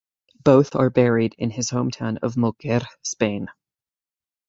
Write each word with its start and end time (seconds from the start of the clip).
Both 0.43 0.75
are 0.75 0.89
buried 0.89 1.35
in 1.37 1.51
his 1.51 1.69
hometown 1.69 2.17
of 2.23 2.33
Moguer, 2.35 2.81
Spain. 3.03 3.49